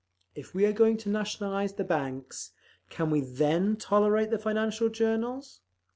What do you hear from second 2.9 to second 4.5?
we then tolerate the